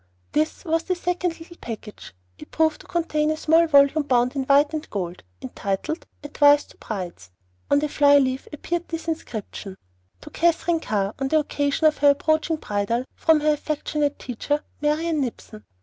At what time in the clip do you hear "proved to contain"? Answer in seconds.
2.49-3.29